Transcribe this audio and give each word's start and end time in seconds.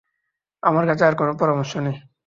আমার 0.63 0.83
কাছে 0.89 1.03
আর 1.05 1.15
কোনো 1.15 1.31
পরামর্শ 1.41 1.73
নেই। 1.85 1.97